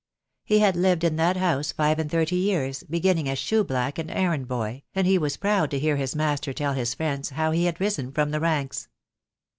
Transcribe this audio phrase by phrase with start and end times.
[0.43, 3.99] He had lived in that house five and thirty years, be ginning as shoe black
[3.99, 7.51] and errand boy, and he was proud to hear his master tell his friends how
[7.51, 8.87] he had risen from the ranks.